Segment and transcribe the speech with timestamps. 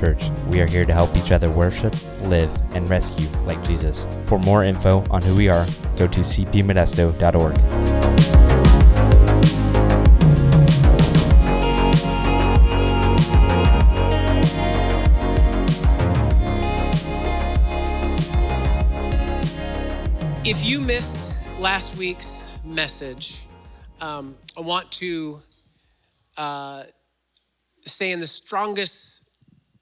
[0.00, 0.30] Church.
[0.48, 4.08] We are here to help each other worship, live, and rescue like Jesus.
[4.24, 5.66] For more info on who we are,
[5.98, 7.56] go to cpmodesto.org.
[20.46, 23.44] If you missed last week's message,
[24.00, 25.40] um, I want to
[26.38, 26.84] uh,
[27.84, 29.29] say in the strongest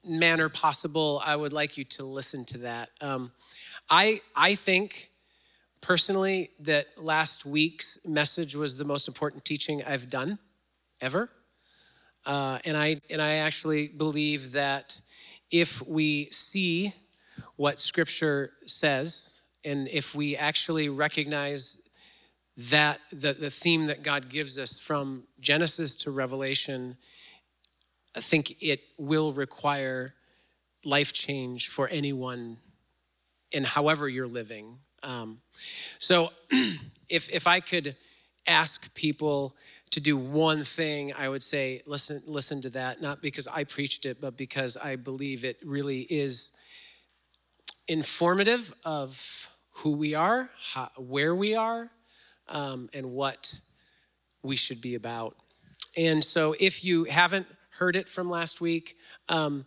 [0.09, 2.89] manner possible, I would like you to listen to that.
[2.99, 3.31] Um,
[3.89, 5.09] I, I think
[5.81, 10.39] personally that last week's message was the most important teaching I've done
[10.99, 11.29] ever.
[12.25, 14.99] Uh, and, I, and I actually believe that
[15.51, 16.93] if we see
[17.55, 21.89] what Scripture says, and if we actually recognize
[22.57, 26.97] that the, the theme that God gives us from Genesis to Revelation,
[28.19, 30.13] I think it will require
[30.83, 32.57] life change for anyone
[33.53, 34.79] in however you're living.
[35.03, 35.39] Um,
[35.99, 36.33] so
[37.09, 37.95] if, if I could
[38.45, 39.55] ask people
[39.91, 44.05] to do one thing, I would say listen, listen to that, not because I preached
[44.05, 46.59] it, but because I believe it really is
[47.87, 51.89] informative of who we are, how, where we are,
[52.49, 53.61] um, and what
[54.43, 55.37] we should be about.
[55.95, 57.47] And so, if you haven't
[57.79, 58.97] heard it from last week,
[59.29, 59.65] um,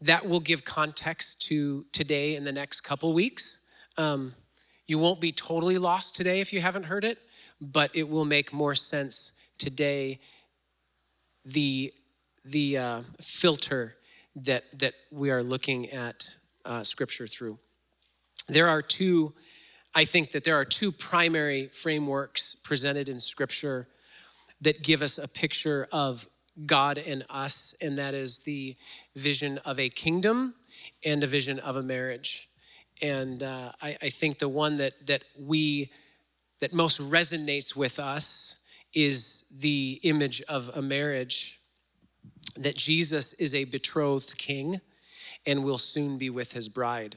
[0.00, 3.68] that will give context to today and the next couple weeks.
[3.96, 4.34] Um,
[4.86, 7.18] you won't be totally lost today if you haven't heard it,
[7.60, 10.20] but it will make more sense today.
[11.44, 11.92] The
[12.44, 13.96] the uh, filter
[14.36, 17.58] that that we are looking at uh, Scripture through.
[18.48, 19.34] There are two,
[19.94, 23.88] I think that there are two primary frameworks presented in Scripture
[24.60, 26.26] that give us a picture of
[26.66, 28.76] God and us, and that is the
[29.14, 30.54] vision of a kingdom
[31.04, 32.48] and a vision of a marriage.
[33.00, 35.90] And uh, I, I think the one that that we
[36.60, 38.64] that most resonates with us
[38.94, 41.58] is the image of a marriage
[42.56, 44.80] that Jesus is a betrothed king
[45.46, 47.16] and will soon be with his bride.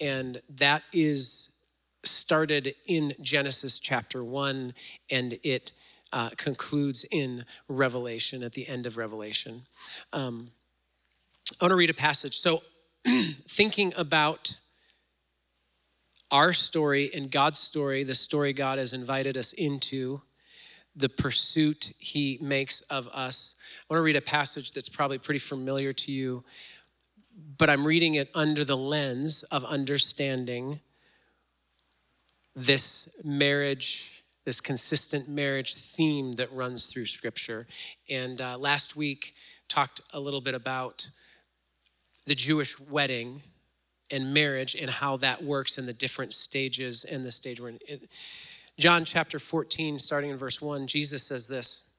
[0.00, 1.58] And that is
[2.04, 4.74] started in Genesis chapter 1
[5.10, 5.72] and it
[6.12, 9.62] uh, concludes in Revelation, at the end of Revelation.
[10.12, 10.50] Um,
[11.60, 12.36] I want to read a passage.
[12.36, 12.62] So,
[13.04, 14.58] thinking about
[16.30, 20.22] our story and God's story, the story God has invited us into,
[20.94, 25.38] the pursuit He makes of us, I want to read a passage that's probably pretty
[25.38, 26.44] familiar to you,
[27.58, 30.80] but I'm reading it under the lens of understanding
[32.54, 37.66] this marriage, this consistent marriage theme that runs through Scripture.
[38.08, 39.34] And uh, last week,
[39.68, 41.08] talked a little bit about
[42.26, 43.42] the Jewish wedding
[44.10, 48.00] and marriage and how that works in the different stages and the stage we're in.
[48.78, 51.96] John chapter 14, starting in verse 1, Jesus says this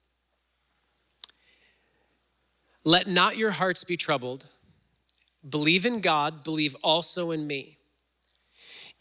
[2.84, 4.46] Let not your hearts be troubled.
[5.48, 7.78] Believe in God, believe also in me.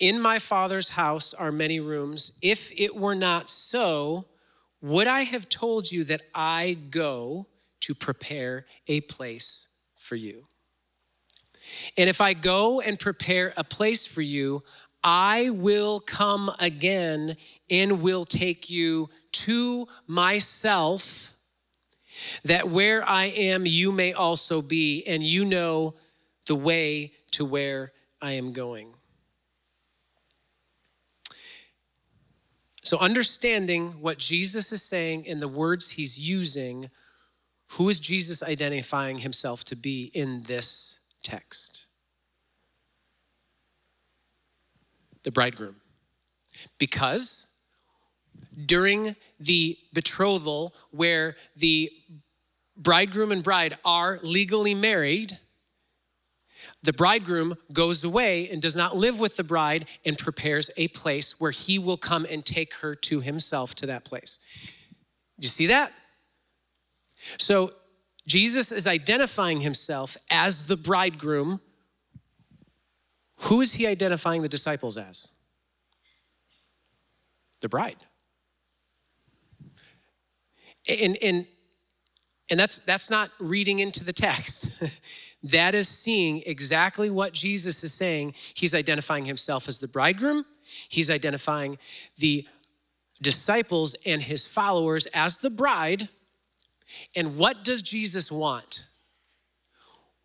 [0.02, 2.36] In my Father's house are many rooms.
[2.42, 4.24] If it were not so,
[4.80, 7.46] would I have told you that I go
[7.82, 10.48] to prepare a place for you?
[11.96, 14.64] And if I go and prepare a place for you,
[15.04, 17.36] I will come again
[17.70, 21.34] and will take you to myself,
[22.44, 25.94] that where I am, you may also be, and you know
[26.48, 28.94] the way to where I am going.
[32.82, 36.90] So, understanding what Jesus is saying in the words he's using,
[37.72, 41.86] who is Jesus identifying himself to be in this text?
[45.22, 45.76] The bridegroom.
[46.78, 47.56] Because
[48.66, 51.90] during the betrothal, where the
[52.76, 55.38] bridegroom and bride are legally married,
[56.82, 61.40] the bridegroom goes away and does not live with the bride and prepares a place
[61.40, 64.40] where he will come and take her to himself to that place.
[65.38, 65.92] Do you see that?
[67.38, 67.72] So
[68.26, 71.60] Jesus is identifying himself as the bridegroom.
[73.42, 75.36] Who is he identifying the disciples as?
[77.60, 77.96] The bride.
[80.88, 81.46] And, and,
[82.50, 84.82] and that's, that's not reading into the text.
[85.42, 88.34] that is seeing exactly what Jesus is saying.
[88.54, 90.44] He's identifying himself as the bridegroom,
[90.88, 91.78] he's identifying
[92.18, 92.46] the
[93.20, 96.08] disciples and his followers as the bride.
[97.16, 98.86] And what does Jesus want?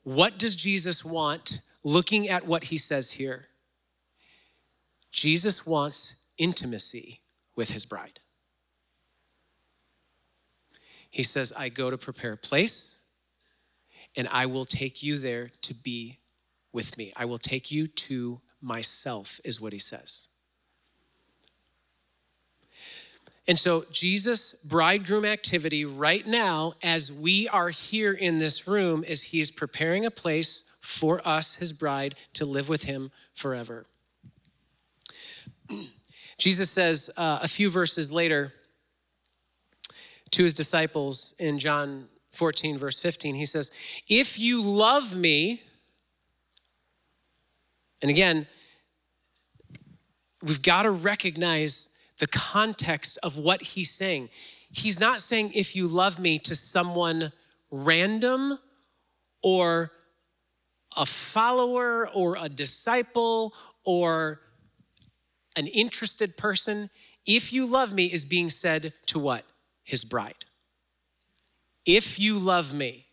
[0.08, 3.48] what does Jesus want looking at what he says here?
[5.12, 7.20] Jesus wants intimacy
[7.58, 8.22] with his bride.
[11.12, 13.06] He says, I go to prepare a place,
[14.18, 16.18] and I will take you there to be
[16.74, 17.14] with me.
[17.16, 20.30] I will take you to myself, is what he says.
[23.48, 29.26] And so, Jesus' bridegroom activity right now, as we are here in this room, is
[29.26, 33.86] he is preparing a place for us, his bride, to live with him forever.
[36.38, 38.52] Jesus says uh, a few verses later
[40.32, 43.72] to his disciples in John 14, verse 15, he says,
[44.08, 45.62] If you love me,
[48.02, 48.48] and again,
[50.44, 54.30] we've got to recognize the context of what he's saying.
[54.72, 57.32] He's not saying, if you love me, to someone
[57.72, 58.60] random
[59.42, 59.92] or
[60.96, 63.54] a follower or a disciple
[63.84, 64.42] or
[65.56, 66.90] an interested person.
[67.26, 69.44] If you love me is being said to what?
[69.84, 70.46] His bride.
[71.88, 73.08] If you love me,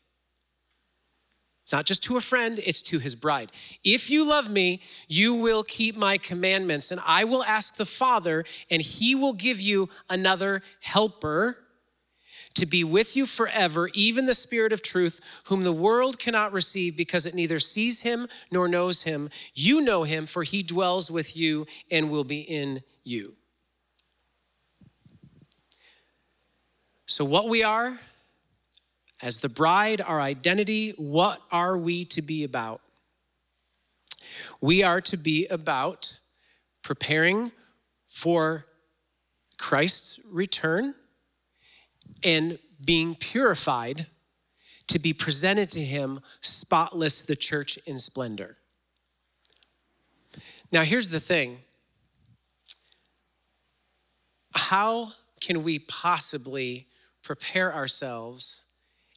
[1.62, 3.50] it's not just to a friend, it's to his bride.
[3.82, 8.44] If you love me, you will keep my commandments, and I will ask the Father,
[8.71, 11.56] and he will give you another helper
[12.55, 16.97] to be with you forever, even the Spirit of truth, whom the world cannot receive
[16.97, 19.31] because it neither sees him nor knows him.
[19.55, 23.37] You know him, for he dwells with you and will be in you.
[27.06, 27.99] So, what we are,
[29.22, 32.81] as the bride, our identity, what are we to be about?
[34.61, 36.19] We are to be about
[36.82, 37.52] preparing
[38.08, 38.66] for
[39.58, 40.94] Christ's return
[42.25, 44.06] and being purified
[44.88, 48.58] to be presented to him spotless, the church in splendor.
[50.70, 51.58] Now, here's the thing
[54.55, 56.87] how can we possibly
[57.22, 58.63] prepare ourselves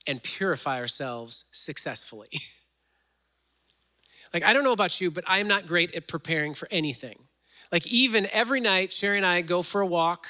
[0.08, 2.30] and purify ourselves successfully.
[4.34, 7.18] like, I don't know about you, but I'm not great at preparing for anything.
[7.72, 10.28] Like, even every night, Sherry and I go for a walk,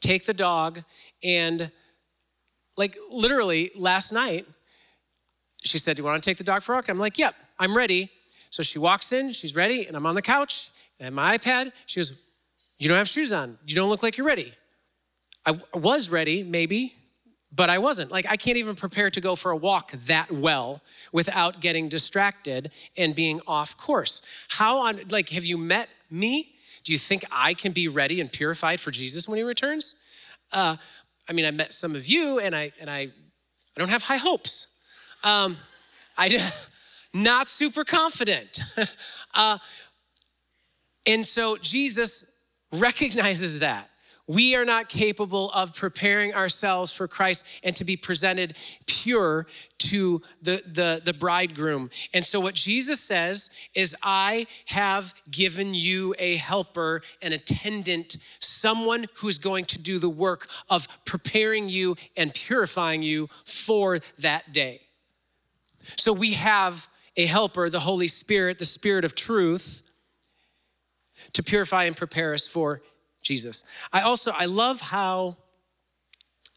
[0.00, 0.82] take the dog,
[1.22, 1.70] and
[2.76, 4.46] like literally last night,
[5.62, 6.88] she said, Do you want to take the dog for a walk?
[6.88, 8.10] I'm like, Yep, I'm ready.
[8.50, 11.72] So she walks in, she's ready, and I'm on the couch and my iPad.
[11.86, 12.20] She goes,
[12.78, 13.58] You don't have shoes on.
[13.66, 14.52] You don't look like you're ready.
[15.46, 16.94] I was ready, maybe,
[17.52, 18.10] but I wasn't.
[18.10, 20.82] Like, I can't even prepare to go for a walk that well
[21.12, 24.22] without getting distracted and being off course.
[24.48, 26.54] How on, like, have you met me?
[26.84, 29.96] Do you think I can be ready and purified for Jesus when he returns?
[30.52, 30.76] Uh,
[31.28, 33.08] I mean, I met some of you, and I and I, I
[33.76, 34.78] don't have high hopes.
[35.22, 35.58] Um,
[36.16, 36.30] I
[37.14, 38.60] not super confident.
[39.34, 39.58] uh,
[41.06, 42.38] and so Jesus
[42.72, 43.89] recognizes that
[44.30, 48.54] we are not capable of preparing ourselves for Christ and to be presented
[48.86, 49.48] pure
[49.78, 51.90] to the, the, the bridegroom.
[52.14, 59.06] And so, what Jesus says is, I have given you a helper, an attendant, someone
[59.14, 64.82] who's going to do the work of preparing you and purifying you for that day.
[65.96, 69.82] So, we have a helper, the Holy Spirit, the Spirit of truth,
[71.32, 72.80] to purify and prepare us for
[73.30, 73.62] Jesus.
[73.92, 75.36] I also I love how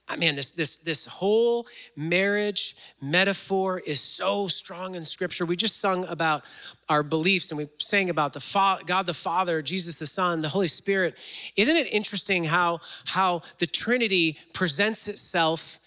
[0.09, 5.45] ah, I mean this this this whole marriage metaphor is so strong in scripture.
[5.45, 6.41] We just sung about
[6.89, 10.49] our beliefs and we sang about the Fa- God the Father, Jesus the Son, the
[10.49, 11.13] Holy Spirit.
[11.55, 15.79] Isn't it interesting how how the Trinity presents itself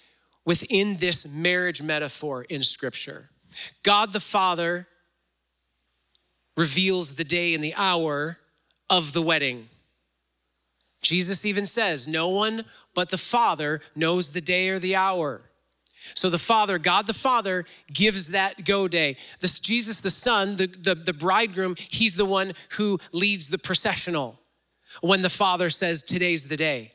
[0.44, 3.30] within this marriage metaphor in scripture?
[3.82, 4.86] God the Father
[6.56, 8.38] reveals the day and the hour
[8.88, 9.68] of the wedding.
[11.06, 15.42] Jesus even says, No one but the Father knows the day or the hour.
[16.14, 19.16] So the Father, God the Father, gives that go day.
[19.40, 24.40] This Jesus the Son, the, the, the bridegroom, he's the one who leads the processional
[25.00, 26.92] when the Father says, Today's the day.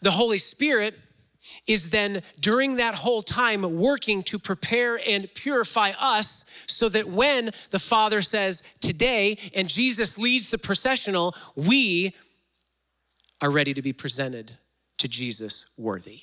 [0.00, 0.94] The Holy Spirit
[1.68, 7.50] is then during that whole time working to prepare and purify us so that when
[7.70, 12.14] the Father says today and Jesus leads the processional, we
[13.40, 14.56] are ready to be presented
[14.98, 16.22] to Jesus worthy.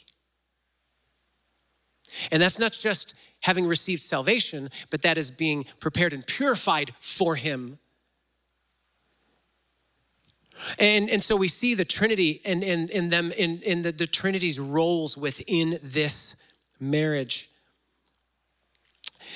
[2.32, 7.36] And that's not just having received salvation, but that is being prepared and purified for
[7.36, 7.79] Him.
[10.79, 14.05] And, and so we see the Trinity and in, in, them in, in the, the
[14.05, 16.41] Trinity's roles within this
[16.79, 17.50] marriage.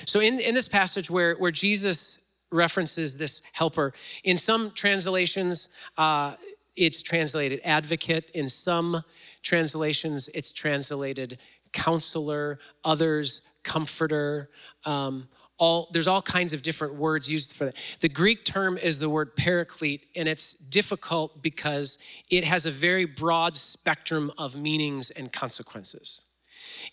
[0.06, 3.94] So, in, in this passage where, where Jesus references this helper,
[4.24, 6.36] in some translations, uh,
[6.78, 8.30] it's translated advocate.
[8.34, 9.04] In some
[9.42, 11.38] translations, it's translated
[11.74, 14.50] counselor, others, comforter.
[14.86, 15.28] Um,
[15.60, 17.76] all, there's all kinds of different words used for that.
[18.02, 21.98] The Greek term is the word paraclete, and it's difficult because
[22.30, 26.24] it has a very broad spectrum of meanings and consequences.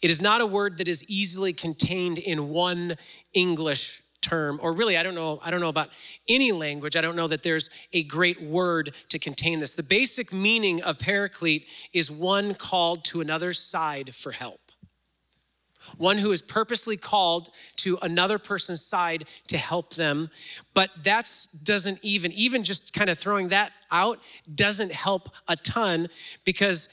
[0.00, 2.94] It is not a word that is easily contained in one
[3.34, 5.90] English term or really I don't know I don't know about
[6.28, 9.74] any language I don't know that there's a great word to contain this.
[9.74, 14.60] The basic meaning of paraclete is one called to another side for help.
[15.98, 20.30] One who is purposely called to another person's side to help them.
[20.72, 24.20] But that's doesn't even, even just kind of throwing that out
[24.52, 26.08] doesn't help a ton
[26.44, 26.88] because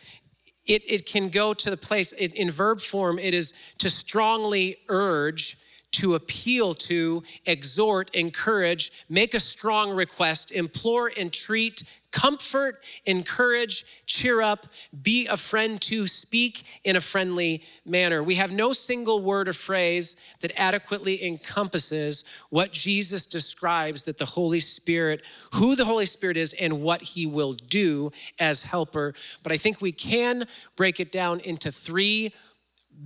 [0.67, 4.77] it, it can go to the place, it, in verb form, it is to strongly
[4.89, 5.57] urge,
[5.91, 14.67] to appeal to, exhort, encourage, make a strong request, implore, entreat, comfort, encourage, cheer up,
[15.01, 18.21] be a friend to, speak in a friendly manner.
[18.21, 24.25] We have no single word or phrase that adequately encompasses what Jesus describes that the
[24.25, 25.21] Holy Spirit,
[25.53, 29.13] who the Holy Spirit is, and what he will do as helper.
[29.41, 32.33] But I think we can break it down into three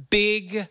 [0.09, 0.67] big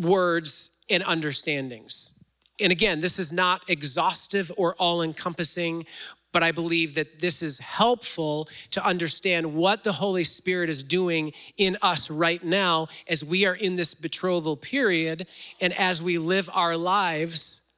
[0.00, 2.24] words and understandings.
[2.60, 5.86] And again, this is not exhaustive or all encompassing,
[6.32, 11.32] but I believe that this is helpful to understand what the Holy Spirit is doing
[11.56, 15.28] in us right now as we are in this betrothal period
[15.60, 17.74] and as we live our lives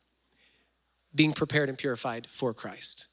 [1.14, 3.06] being prepared and purified for Christ.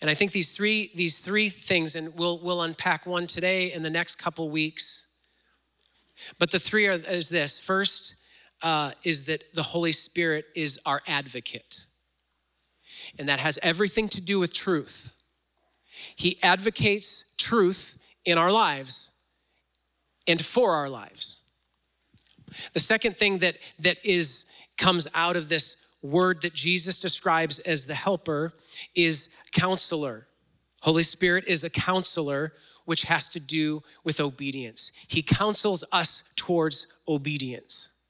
[0.00, 3.82] And I think these three, these three things, and we'll, we'll unpack one today in
[3.82, 5.15] the next couple weeks.
[6.38, 7.60] But the three are is this.
[7.60, 8.16] First
[8.62, 11.84] uh, is that the Holy Spirit is our advocate
[13.18, 15.16] and that has everything to do with truth.
[16.14, 19.22] He advocates truth in our lives
[20.26, 21.50] and for our lives.
[22.72, 27.86] The second thing that, that is comes out of this word that Jesus describes as
[27.86, 28.52] the helper
[28.94, 30.26] is counselor.
[30.82, 32.52] Holy Spirit is a counselor,
[32.86, 34.92] which has to do with obedience.
[35.06, 38.04] He counsels us towards obedience.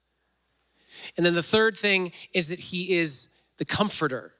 [1.16, 4.34] And then the third thing is that he is the comforter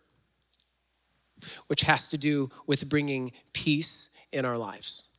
[1.67, 5.17] which has to do with bringing peace in our lives.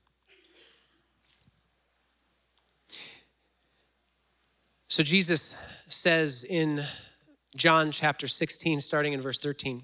[4.88, 6.84] So Jesus says in
[7.56, 9.84] John chapter 16, starting in verse 13,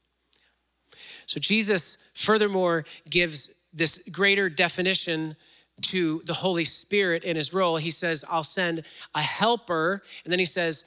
[1.31, 5.37] So, Jesus furthermore gives this greater definition
[5.83, 7.77] to the Holy Spirit in his role.
[7.77, 8.83] He says, I'll send
[9.15, 10.03] a helper.
[10.25, 10.83] And then he says,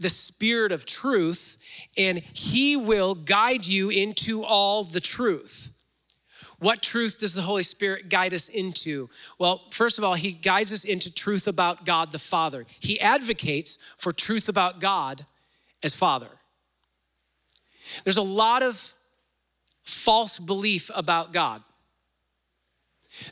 [0.00, 1.62] the Spirit of truth,
[1.98, 5.68] and he will guide you into all the truth.
[6.58, 9.10] What truth does the Holy Spirit guide us into?
[9.38, 12.64] Well, first of all, he guides us into truth about God the Father.
[12.80, 15.26] He advocates for truth about God
[15.82, 16.30] as Father.
[18.04, 18.94] There's a lot of
[19.82, 21.62] false belief about God.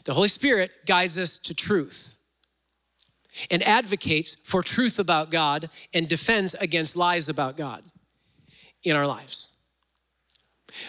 [0.05, 2.17] The Holy Spirit guides us to truth
[3.51, 7.83] and advocates for truth about God and defends against lies about God
[8.83, 9.65] in our lives.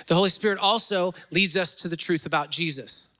[0.07, 3.17] The Holy Spirit also leads us to the truth about Jesus.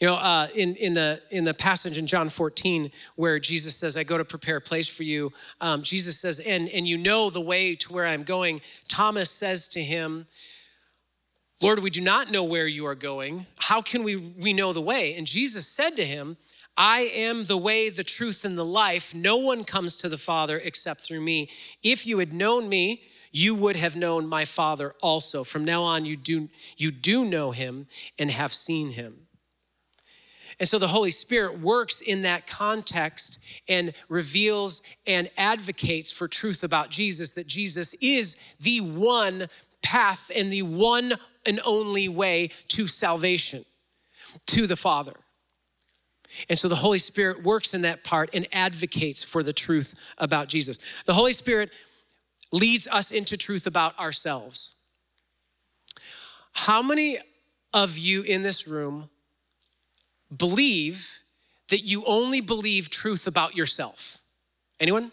[0.00, 3.96] You know, uh, in, in, the, in the passage in John 14 where Jesus says,
[3.96, 7.30] I go to prepare a place for you, um, Jesus says, and, and you know
[7.30, 8.62] the way to where I'm going.
[8.88, 10.26] Thomas says to him,
[11.62, 13.46] Lord, we do not know where you are going.
[13.56, 15.14] How can we, we know the way?
[15.14, 16.36] And Jesus said to him,
[16.76, 19.14] I am the way, the truth, and the life.
[19.14, 21.48] No one comes to the Father except through me.
[21.84, 25.44] If you had known me, you would have known my Father also.
[25.44, 27.86] From now on, you do, you do know him
[28.18, 29.28] and have seen him.
[30.58, 33.38] And so the Holy Spirit works in that context
[33.68, 39.46] and reveals and advocates for truth about Jesus, that Jesus is the one
[39.82, 41.14] path and the one
[41.46, 43.64] and only way to salvation,
[44.46, 45.14] to the Father.
[46.48, 50.48] And so the Holy Spirit works in that part and advocates for the truth about
[50.48, 50.78] Jesus.
[51.04, 51.70] The Holy Spirit
[52.52, 54.82] leads us into truth about ourselves.
[56.52, 57.18] How many
[57.72, 59.08] of you in this room
[60.34, 61.20] believe
[61.68, 64.18] that you only believe truth about yourself?
[64.80, 65.12] Anyone?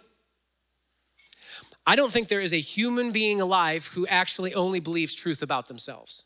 [1.86, 5.68] I don't think there is a human being alive who actually only believes truth about
[5.68, 6.26] themselves.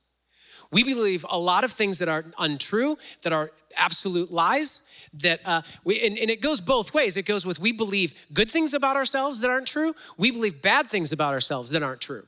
[0.71, 4.81] We believe a lot of things that are untrue, that are absolute lies,
[5.13, 7.15] that uh, we, and, and it goes both ways.
[7.15, 10.89] It goes with we believe good things about ourselves that aren't true, we believe bad
[10.89, 12.23] things about ourselves that aren't true.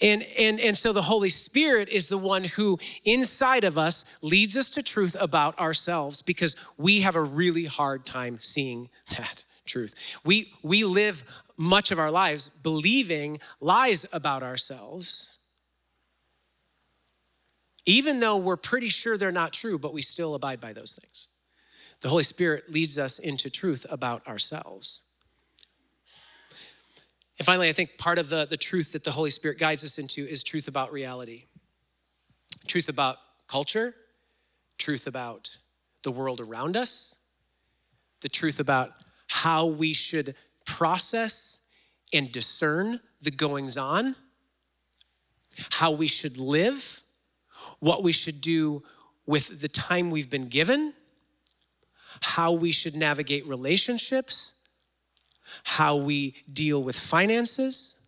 [0.00, 4.56] And, and, and so the Holy Spirit is the one who inside of us leads
[4.56, 8.88] us to truth about ourselves because we have a really hard time seeing
[9.18, 9.42] that
[9.74, 9.94] truth.
[10.24, 11.24] We, we live
[11.56, 15.34] much of our lives believing lies about ourselves
[17.86, 21.28] even though we're pretty sure they're not true, but we still abide by those things.
[22.00, 25.10] The Holy Spirit leads us into truth about ourselves.
[27.38, 29.98] And finally, I think part of the, the truth that the Holy Spirit guides us
[29.98, 31.44] into is truth about reality,
[32.66, 33.16] truth about
[33.48, 33.94] culture,
[34.78, 35.56] truth about
[36.04, 37.20] the world around us,
[38.20, 38.92] the truth about
[39.28, 41.68] how we should process
[42.12, 44.16] and discern the goings on,
[45.70, 47.02] how we should live
[47.80, 48.82] what we should do
[49.26, 50.94] with the time we've been given,
[52.22, 54.66] how we should navigate relationships,
[55.64, 58.00] how we deal with finances.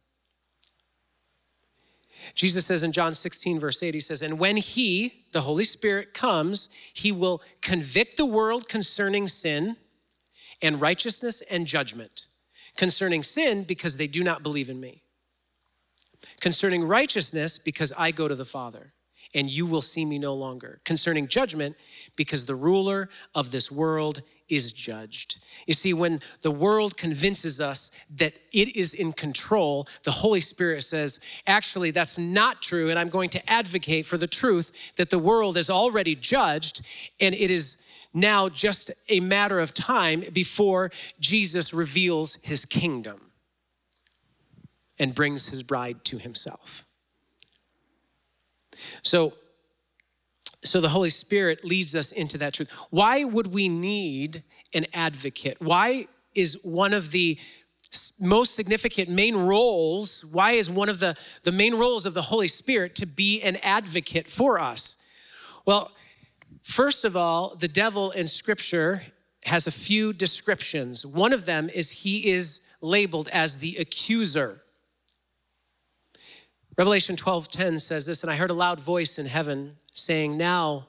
[2.35, 6.13] Jesus says in John 16, verse 8, he says, And when he, the Holy Spirit,
[6.13, 9.77] comes, he will convict the world concerning sin
[10.63, 12.27] and righteousness and judgment.
[12.77, 15.03] Concerning sin, because they do not believe in me.
[16.41, 18.93] Concerning righteousness, because I go to the Father
[19.35, 20.81] and you will see me no longer.
[20.85, 21.77] Concerning judgment,
[22.17, 25.45] because the ruler of this world is judged.
[25.67, 30.85] You see, when the world convinces us that it is in control, the Holy Spirit
[30.85, 35.19] says, actually, that's not true, and I'm going to advocate for the truth that the
[35.19, 36.87] world is already judged,
[37.21, 37.86] and it is
[38.17, 43.21] now just a matter of time before Jesus reveals his kingdom
[44.99, 46.85] and brings his bride to himself.
[49.03, 49.35] So,
[50.65, 52.73] so the Holy Spirit leads us into that truth.
[52.91, 54.43] Why would we need
[54.75, 55.59] an advocate?
[55.61, 57.39] Why is one of the
[58.21, 62.49] most significant main roles, why is one of the, the main roles of the Holy
[62.49, 65.07] Spirit to be an advocate for us?
[65.65, 65.93] Well,
[66.67, 69.03] first of all, the devil in Scripture
[69.45, 71.07] has a few descriptions.
[71.07, 74.63] One of them is he is labeled as the accuser.
[76.77, 80.87] Revelation 12:10 says this, and I heard a loud voice in heaven saying, Now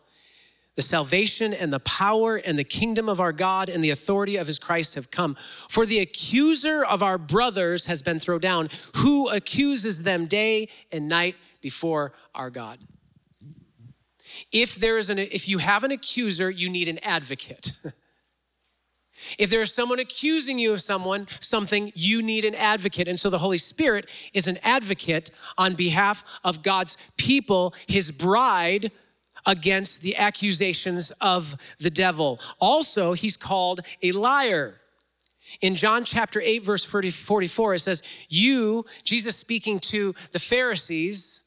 [0.75, 4.47] the salvation and the power and the kingdom of our God and the authority of
[4.47, 5.35] his Christ have come.
[5.35, 11.07] For the accuser of our brothers has been thrown down, who accuses them day and
[11.07, 12.79] night before our God.
[14.51, 17.73] If there is an if you have an accuser, you need an advocate.
[19.37, 23.07] If there is someone accusing you of someone, something, you need an advocate.
[23.07, 28.91] And so the Holy Spirit is an advocate on behalf of God's people, his bride,
[29.45, 32.39] against the accusations of the devil.
[32.59, 34.81] Also, he's called a liar.
[35.61, 41.46] In John chapter 8, verse 44, it says, You, Jesus speaking to the Pharisees,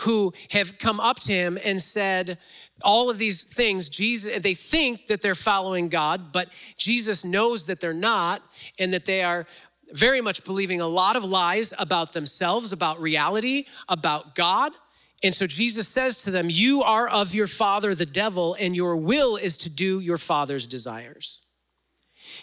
[0.00, 2.38] who have come up to him and said,
[2.82, 7.80] all of these things, Jesus, they think that they're following God, but Jesus knows that
[7.80, 8.42] they're not,
[8.78, 9.46] and that they are
[9.92, 14.72] very much believing a lot of lies about themselves, about reality, about God.
[15.22, 18.96] And so Jesus says to them, You are of your father, the devil, and your
[18.96, 21.46] will is to do your father's desires.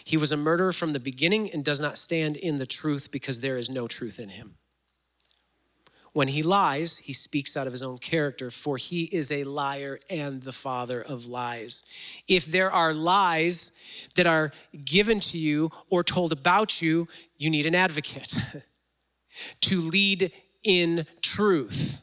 [0.04, 3.40] He was a murderer from the beginning and does not stand in the truth because
[3.40, 4.56] there is no truth in him.
[6.12, 9.98] When he lies, he speaks out of his own character, for he is a liar
[10.10, 11.84] and the father of lies.
[12.28, 13.80] If there are lies
[14.16, 14.52] that are
[14.84, 18.40] given to you or told about you, you need an advocate
[19.62, 22.02] to lead in truth.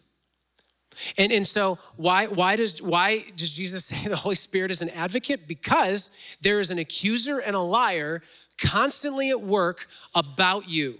[1.17, 4.89] And, and so why, why, does, why does Jesus say the Holy Spirit is an
[4.89, 5.47] advocate?
[5.47, 8.23] Because there is an accuser and a liar
[8.59, 10.99] constantly at work about you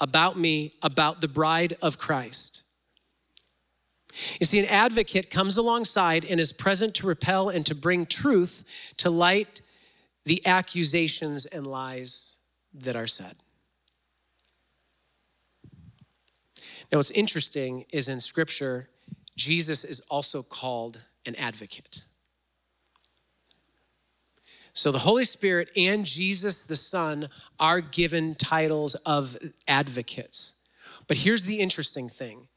[0.00, 2.62] about me, about the bride of Christ.
[4.40, 8.92] You see, an advocate comes alongside and is present to repel and to bring truth
[8.98, 9.60] to light
[10.24, 12.42] the accusations and lies
[12.74, 13.34] that are said.
[16.90, 18.88] Now, what's interesting is in Scripture,
[19.36, 22.02] Jesus is also called an advocate.
[24.72, 27.28] So the Holy Spirit and Jesus the Son
[27.58, 30.68] are given titles of advocates.
[31.08, 32.48] But here's the interesting thing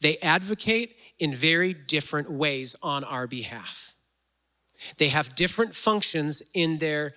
[0.00, 3.94] they advocate in very different ways on our behalf.
[4.98, 7.12] They have different functions in their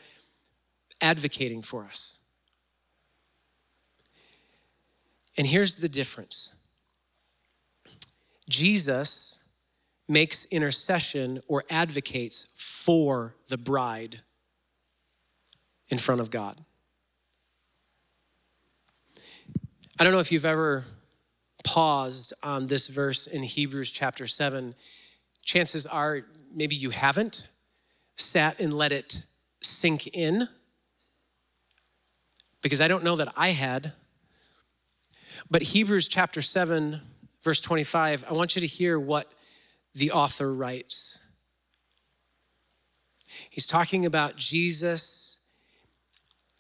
[1.02, 2.24] advocating for us.
[5.38, 6.64] And here's the difference
[8.50, 9.42] Jesus
[10.08, 14.22] makes intercession or advocates for the bride
[15.90, 16.60] in front of God.
[20.00, 20.84] I don't know if you've ever
[21.64, 24.76] paused on this verse in Hebrews chapter 7.
[25.44, 27.48] Chances are maybe you haven't
[28.16, 29.24] sat and let it
[29.62, 30.48] sink in
[32.62, 33.94] because I don't know that I had.
[35.50, 37.00] But Hebrews chapter 7,
[37.44, 39.32] verse 25, I want you to hear what
[39.94, 41.32] the author writes.
[43.50, 45.45] He's talking about Jesus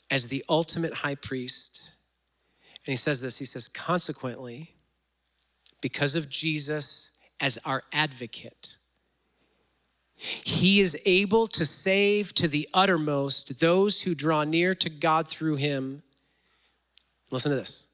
[0.10, 1.92] as the ultimate high priest.
[2.86, 4.76] And he says this he says, consequently,
[5.82, 8.78] because of Jesus as our advocate,
[10.16, 15.58] he is able to save to the uttermost those who draw near to God through
[15.58, 16.04] him.
[17.32, 17.92] Listen to this.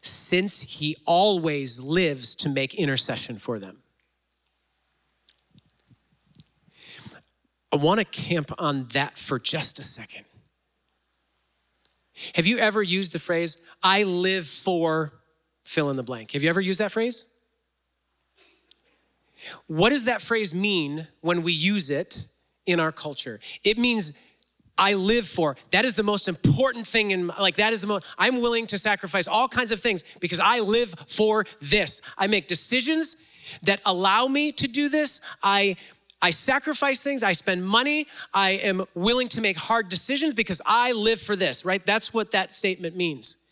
[0.00, 3.78] Since he always lives to make intercession for them.
[7.72, 10.24] I want to camp on that for just a second.
[12.34, 15.12] Have you ever used the phrase, I live for
[15.64, 16.32] fill in the blank?
[16.32, 17.38] Have you ever used that phrase?
[19.66, 22.26] What does that phrase mean when we use it
[22.66, 23.40] in our culture?
[23.64, 24.12] It means
[24.78, 25.56] I live for.
[25.70, 28.78] That is the most important thing in like that is the most I'm willing to
[28.78, 32.02] sacrifice all kinds of things because I live for this.
[32.16, 33.16] I make decisions
[33.64, 35.20] that allow me to do this.
[35.42, 35.76] I
[36.22, 40.92] I sacrifice things, I spend money, I am willing to make hard decisions because I
[40.92, 41.84] live for this, right?
[41.84, 43.44] That's what that statement means.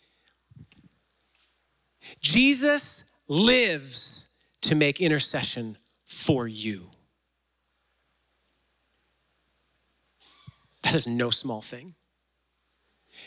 [2.20, 6.90] Jesus lives to make intercession for you.
[10.82, 11.94] That is no small thing.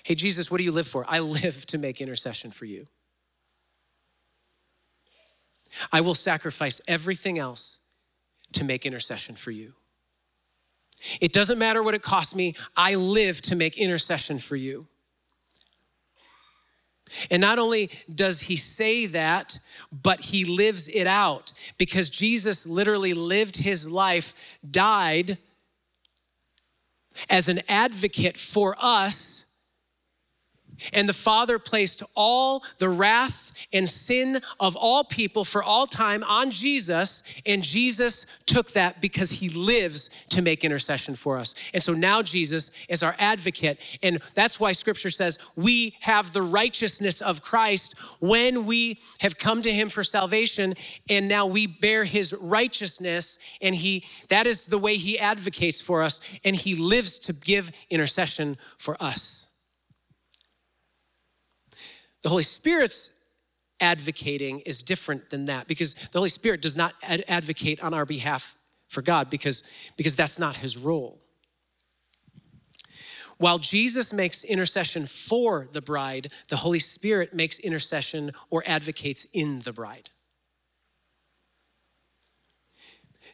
[0.05, 1.05] Hey, Jesus, what do you live for?
[1.07, 2.87] I live to make intercession for you.
[5.91, 7.82] I will sacrifice everything else
[8.53, 9.73] to make intercession for you.
[11.19, 14.87] It doesn't matter what it costs me, I live to make intercession for you.
[17.29, 19.59] And not only does he say that,
[19.91, 25.37] but he lives it out because Jesus literally lived his life, died
[27.29, 29.52] as an advocate for us
[30.91, 36.23] and the Father placed all the wrath and sin of all people for all time
[36.23, 41.55] on Jesus, and Jesus took that because he lives to make intercession for us.
[41.73, 46.41] And so now Jesus is our advocate, and that's why scripture says we have the
[46.41, 50.73] righteousness of Christ when we have come to him for salvation,
[51.09, 56.03] and now we bear his righteousness, and he that is the way he advocates for
[56.03, 59.52] us, and he lives to give intercession for us.
[62.23, 63.23] The Holy Spirit's
[63.79, 68.05] advocating is different than that because the Holy Spirit does not ad- advocate on our
[68.05, 68.55] behalf
[68.87, 71.19] for God because, because that's not his role.
[73.37, 79.59] While Jesus makes intercession for the bride, the Holy Spirit makes intercession or advocates in
[79.59, 80.11] the bride.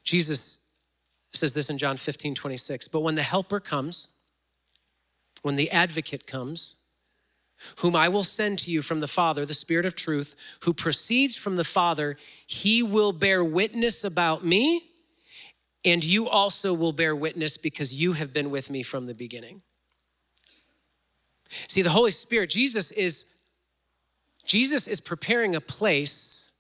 [0.04, 0.74] Jesus
[1.32, 2.88] says this in John 15, 26.
[2.88, 4.22] But when the helper comes,
[5.44, 6.86] when the advocate comes,
[7.80, 11.36] whom I will send to you from the Father, the Spirit of truth, who proceeds
[11.38, 12.18] from the Father,
[12.48, 14.84] he will bear witness about me,
[15.86, 19.62] and you also will bear witness because you have been with me from the beginning.
[21.68, 23.36] See, the Holy Spirit, Jesus is
[24.46, 26.52] Jesus is preparing a place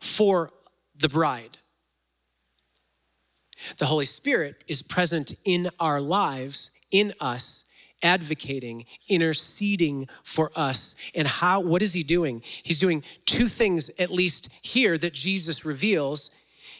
[0.00, 0.50] for
[0.94, 1.58] the bride.
[3.78, 7.67] The Holy Spirit is present in our lives, in us,
[8.02, 10.96] advocating, interceding for us.
[11.14, 12.42] And how, what is he doing?
[12.44, 16.30] He's doing two things, at least here, that Jesus reveals.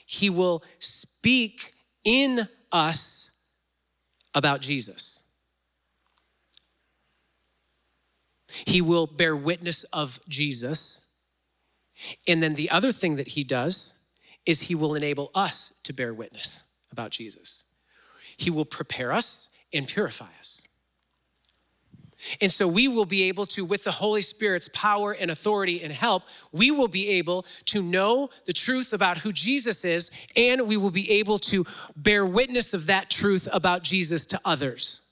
[0.07, 1.73] He will speak
[2.05, 3.41] in us
[4.35, 5.25] about Jesus.
[8.67, 11.13] He will bear witness of Jesus.
[12.27, 14.07] And then the other thing that he does
[14.47, 17.65] is he will enable us to bear witness about Jesus.
[18.37, 20.68] He will prepare us and purify us.
[22.41, 25.93] And so we will be able to, with the Holy Spirit's power and authority and
[25.93, 30.77] help, we will be able to know the truth about who Jesus is, and we
[30.77, 31.65] will be able to
[31.97, 35.08] bear witness of that truth about Jesus to others.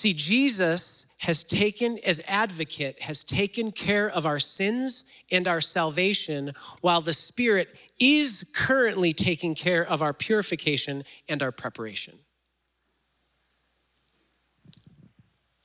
[0.00, 6.54] See, Jesus has taken, as advocate, has taken care of our sins and our salvation,
[6.80, 12.14] while the Spirit is currently taking care of our purification and our preparation.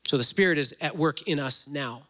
[0.05, 2.01] So the Spirit is at work in us now.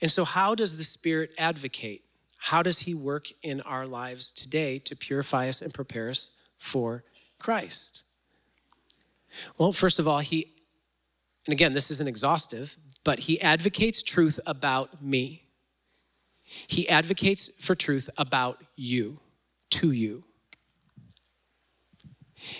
[0.00, 2.04] And so, how does the Spirit advocate?
[2.38, 7.04] How does He work in our lives today to purify us and prepare us for
[7.38, 8.04] Christ?
[9.58, 10.52] Well, first of all, He,
[11.46, 15.44] and again, this isn't exhaustive, but He advocates truth about me.
[16.42, 19.20] He advocates for truth about you,
[19.70, 20.24] to you.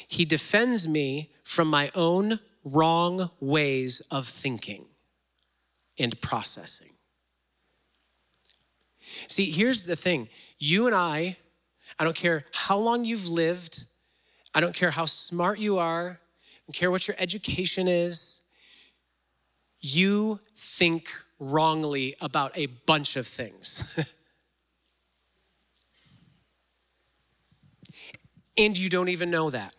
[0.06, 4.84] He defends me from my own wrong ways of thinking
[5.98, 6.90] and processing.
[9.26, 10.28] See, here's the thing
[10.58, 11.36] you and I,
[11.98, 13.84] I don't care how long you've lived,
[14.54, 16.20] I don't care how smart you are,
[16.70, 18.48] don't care what your education is,
[19.80, 21.08] you think
[21.40, 23.98] wrongly about a bunch of things.
[28.56, 29.74] and you don't even know that.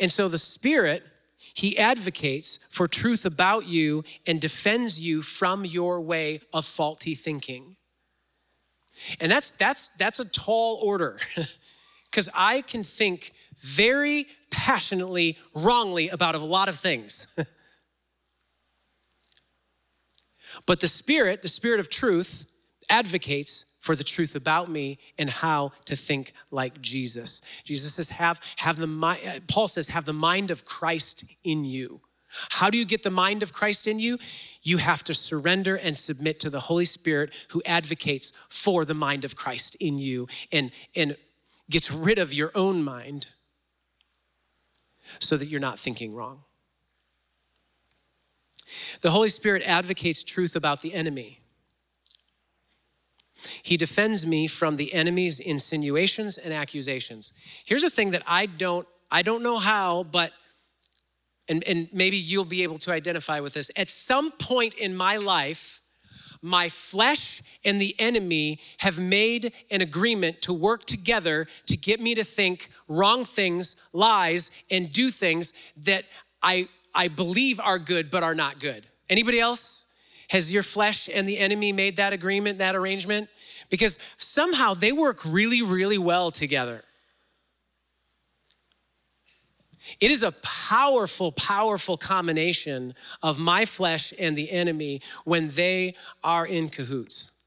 [0.00, 1.04] And so the Spirit,
[1.36, 7.76] He advocates for truth about you and defends you from your way of faulty thinking.
[9.20, 11.20] And that's that's that's a tall order.
[12.10, 17.38] Cuz I can think very passionately wrongly about a lot of things.
[20.66, 22.50] But the Spirit, the Spirit of truth,
[22.88, 27.40] advocates for the truth about me and how to think like Jesus.
[27.64, 32.00] Jesus says, have, have the mind, Paul says, have the mind of Christ in you.
[32.50, 34.18] How do you get the mind of Christ in you?
[34.62, 39.24] You have to surrender and submit to the Holy Spirit who advocates for the mind
[39.24, 41.16] of Christ in you and, and
[41.68, 43.28] gets rid of your own mind
[45.18, 46.44] so that you're not thinking wrong.
[49.00, 51.40] The Holy Spirit advocates truth about the enemy.
[53.62, 57.32] He defends me from the enemy's insinuations and accusations.
[57.64, 60.32] Here's a thing that I don't I don't know how, but
[61.48, 63.70] and, and maybe you'll be able to identify with this.
[63.76, 65.79] At some point in my life,
[66.42, 72.14] my flesh and the enemy have made an agreement to work together to get me
[72.14, 76.04] to think wrong things, lies, and do things that
[76.42, 78.86] I, I believe are good but are not good.
[79.08, 79.86] Anybody else?
[80.30, 83.28] Has your flesh and the enemy made that agreement, that arrangement?
[83.68, 86.84] Because somehow they work really, really well together.
[90.00, 96.46] It is a powerful, powerful combination of my flesh and the enemy when they are
[96.46, 97.42] in cahoots.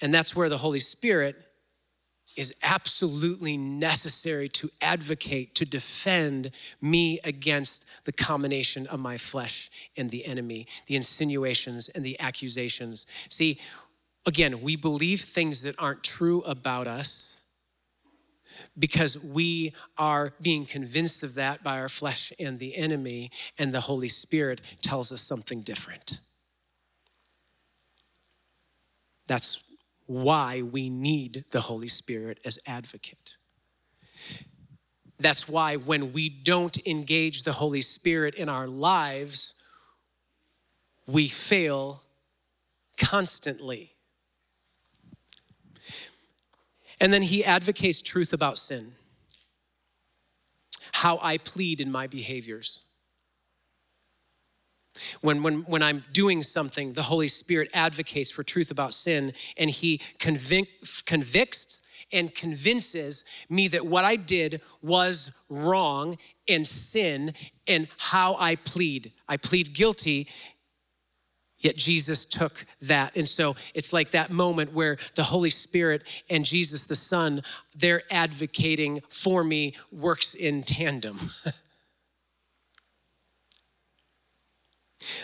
[0.00, 1.36] And that's where the Holy Spirit
[2.36, 10.10] is absolutely necessary to advocate, to defend me against the combination of my flesh and
[10.10, 13.06] the enemy, the insinuations and the accusations.
[13.28, 13.60] See,
[14.24, 17.39] again, we believe things that aren't true about us
[18.78, 23.82] because we are being convinced of that by our flesh and the enemy, and the
[23.82, 26.18] Holy Spirit tells us something different.
[29.26, 29.70] That's
[30.06, 33.36] why we need the Holy Spirit as advocate.
[35.20, 39.62] That's why when we don't engage the Holy Spirit in our lives,
[41.06, 42.02] we fail
[42.98, 43.89] constantly.
[47.00, 48.92] And then he advocates truth about sin,
[50.92, 52.86] how I plead in my behaviors.
[55.20, 59.70] When, when, when I'm doing something, the Holy Spirit advocates for truth about sin and
[59.70, 61.80] He convic- convicts
[62.12, 67.34] and convinces me that what I did was wrong and sin
[67.68, 69.12] and how I plead.
[69.28, 70.28] I plead guilty,
[71.60, 73.16] yet Jesus took that.
[73.16, 77.42] And so it's like that moment where the Holy Spirit and Jesus the Son,
[77.76, 81.18] they're advocating for me, works in tandem.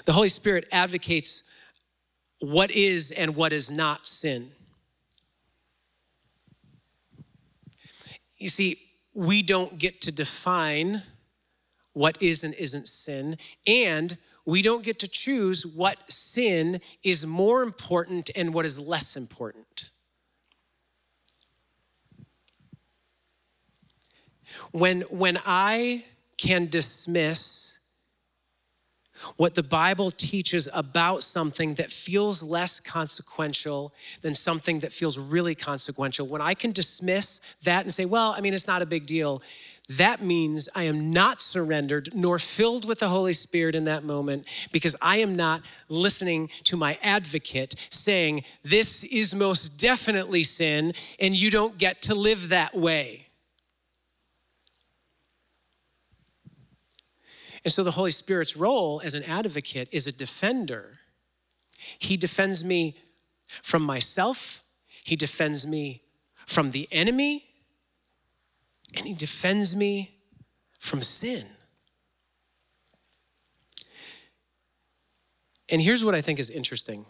[0.05, 1.51] The Holy Spirit advocates
[2.38, 4.51] what is and what is not sin.
[8.38, 8.79] You see,
[9.14, 11.03] we don't get to define
[11.92, 17.62] what is and isn't sin, and we don't get to choose what sin is more
[17.64, 19.90] important and what is less important.
[24.70, 26.04] When, when I
[26.38, 27.76] can dismiss
[29.37, 35.54] what the Bible teaches about something that feels less consequential than something that feels really
[35.54, 39.06] consequential, when I can dismiss that and say, well, I mean, it's not a big
[39.06, 39.42] deal,
[39.88, 44.46] that means I am not surrendered nor filled with the Holy Spirit in that moment
[44.72, 51.40] because I am not listening to my advocate saying, This is most definitely sin, and
[51.40, 53.29] you don't get to live that way.
[57.64, 60.99] And so the Holy Spirit's role as an advocate is a defender.
[61.99, 62.96] He defends me
[63.62, 64.62] from myself,
[65.05, 66.03] He defends me
[66.44, 67.44] from the enemy,
[68.96, 70.18] and He defends me
[70.78, 71.46] from sin.
[75.70, 77.06] And here's what I think is interesting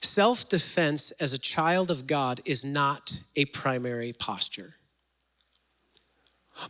[0.00, 4.74] self defense as a child of God is not a primary posture.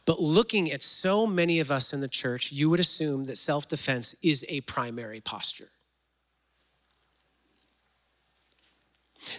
[0.04, 3.68] But looking at so many of us in the church, you would assume that self
[3.68, 5.68] defense is a primary posture.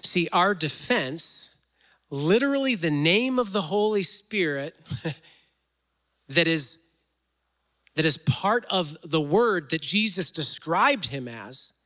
[0.02, 1.57] See, our defense
[2.10, 4.76] literally the name of the Holy Spirit
[6.30, 6.84] that is
[7.96, 11.82] that is part of the word that Jesus described him as.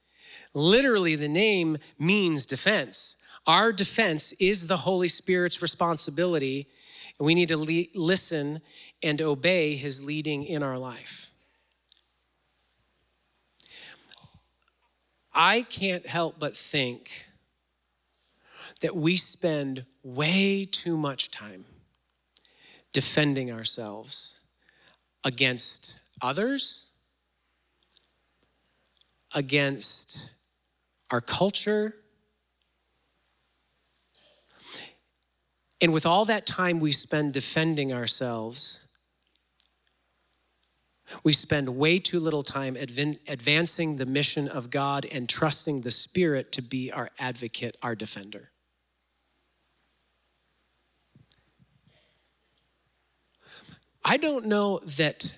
[0.53, 3.23] Literally the name means defense.
[3.47, 6.67] Our defense is the Holy Spirit's responsibility,
[7.17, 8.60] and we need to le- listen
[9.01, 11.31] and obey his leading in our life.
[15.34, 17.27] I can't help but think
[18.82, 21.65] that we spend way too much time
[22.91, 24.39] defending ourselves
[25.24, 26.91] against others,
[29.34, 30.32] against
[31.12, 31.96] our culture.
[35.82, 38.88] And with all that time we spend defending ourselves,
[41.24, 46.52] we spend way too little time advancing the mission of God and trusting the Spirit
[46.54, 48.50] to be our advocate, our defender.
[54.03, 55.37] I don't know that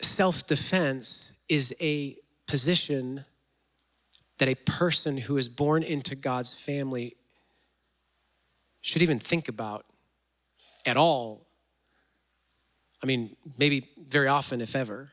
[0.00, 3.24] self defense is a position
[4.38, 7.16] that a person who is born into God's family
[8.80, 9.86] should even think about
[10.84, 11.46] at all.
[13.02, 15.12] I mean, maybe very often, if ever.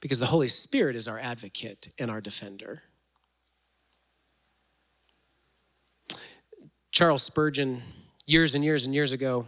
[0.00, 2.82] Because the Holy Spirit is our advocate and our defender.
[6.90, 7.82] Charles Spurgeon,
[8.26, 9.46] years and years and years ago,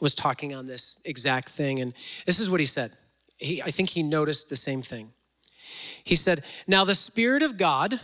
[0.00, 1.80] was talking on this exact thing.
[1.80, 1.94] And
[2.26, 2.92] this is what he said.
[3.36, 5.12] He, I think he noticed the same thing.
[6.02, 7.94] He said, Now the Spirit of God,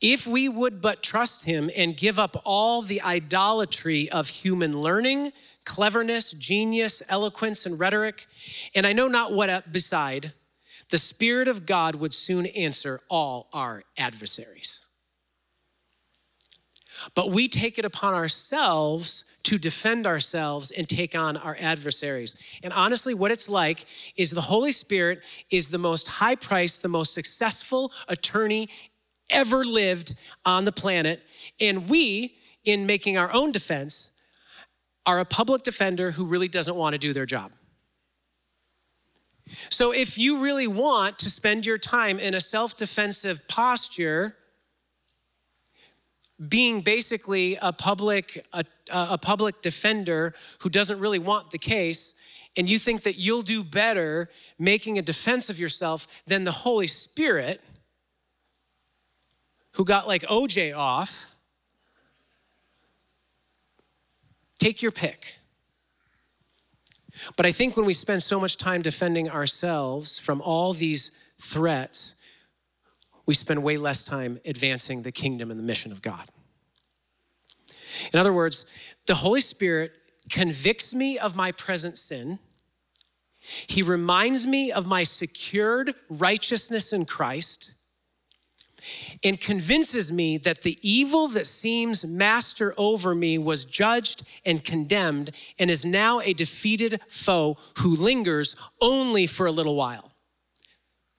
[0.00, 5.32] if we would but trust him and give up all the idolatry of human learning,
[5.64, 8.26] cleverness, genius, eloquence, and rhetoric,
[8.74, 10.32] and I know not what beside,
[10.90, 14.86] the Spirit of God would soon answer all our adversaries.
[17.14, 22.36] But we take it upon ourselves to defend ourselves and take on our adversaries.
[22.62, 23.84] And honestly, what it's like
[24.16, 28.68] is the Holy Spirit is the most high priced, the most successful attorney
[29.30, 31.22] ever lived on the planet.
[31.60, 34.22] And we, in making our own defense,
[35.06, 37.52] are a public defender who really doesn't want to do their job.
[39.68, 44.36] So, if you really want to spend your time in a self defensive posture,
[46.48, 52.20] being basically a public a, a public defender who doesn't really want the case
[52.56, 56.86] and you think that you'll do better making a defense of yourself than the Holy
[56.86, 57.60] Spirit
[59.72, 61.34] who got like OJ off
[64.58, 65.36] take your pick.
[67.36, 72.23] But I think when we spend so much time defending ourselves from all these threats
[73.26, 76.28] we spend way less time advancing the kingdom and the mission of God.
[78.12, 78.66] In other words,
[79.06, 79.92] the Holy Spirit
[80.30, 82.38] convicts me of my present sin.
[83.40, 87.74] He reminds me of my secured righteousness in Christ
[89.22, 95.30] and convinces me that the evil that seems master over me was judged and condemned
[95.58, 100.13] and is now a defeated foe who lingers only for a little while.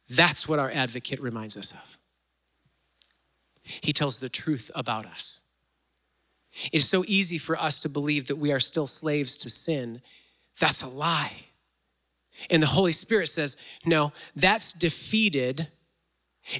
[0.10, 1.98] That's what our advocate reminds us of.
[3.64, 5.42] He tells the truth about us.
[6.72, 10.02] It is so easy for us to believe that we are still slaves to sin.
[10.60, 11.46] That's a lie.
[12.50, 15.68] And the Holy Spirit says, no, that's defeated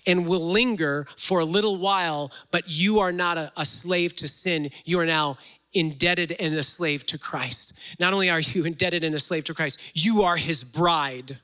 [0.08, 4.28] and will linger for a little while, but you are not a, a slave to
[4.28, 4.72] sin.
[4.84, 5.38] You are now
[5.74, 7.78] indebted and a slave to Christ.
[8.00, 11.38] Not only are you indebted and a slave to Christ, you are his bride.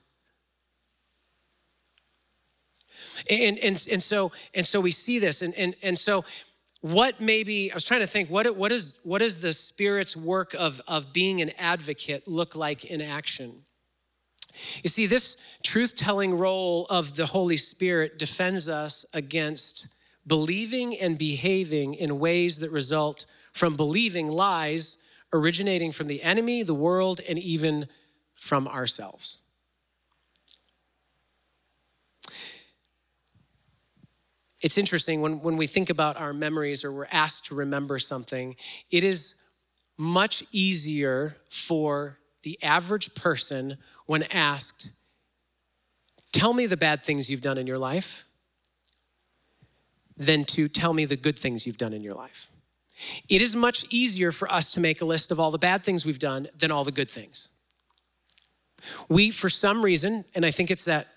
[3.30, 6.24] And, and, and so and so we see this and, and, and so
[6.82, 10.54] what maybe i was trying to think what, what, is, what does the spirit's work
[10.58, 13.62] of, of being an advocate look like in action?
[14.82, 19.88] You see this truth-telling role of the holy spirit defends us against
[20.26, 26.74] believing and behaving in ways that result from believing lies originating from the enemy the
[26.74, 27.86] world and even
[28.34, 29.41] from ourselves
[34.62, 38.56] it's interesting when, when we think about our memories or we're asked to remember something,
[38.90, 39.42] it is
[39.98, 44.92] much easier for the average person when asked,
[46.32, 48.24] Tell me the bad things you've done in your life,
[50.16, 52.46] than to tell me the good things you've done in your life.
[53.28, 56.06] It is much easier for us to make a list of all the bad things
[56.06, 57.58] we've done than all the good things.
[59.08, 61.08] We, for some reason, and I think it's that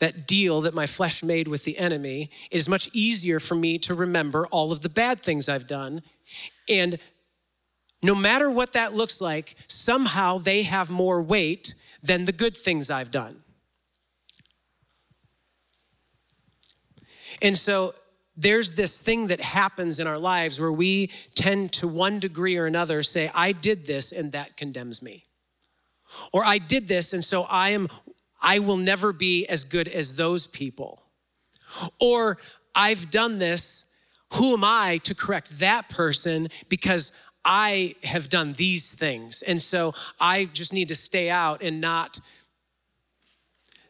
[0.00, 3.78] that deal that my flesh made with the enemy, it is much easier for me
[3.78, 6.02] to remember all of the bad things I've done.
[6.68, 6.98] And
[8.02, 12.90] no matter what that looks like, somehow they have more weight than the good things
[12.90, 13.42] I've done.
[17.42, 17.94] And so
[18.36, 22.66] there's this thing that happens in our lives where we tend to one degree or
[22.66, 25.24] another say, I did this and that condemns me.
[26.32, 27.88] Or I did this and so I am
[28.40, 31.02] I will never be as good as those people.
[32.00, 32.38] Or
[32.74, 33.96] I've done this,
[34.34, 37.12] who am I to correct that person because
[37.44, 39.42] I have done these things.
[39.42, 42.18] And so I just need to stay out and not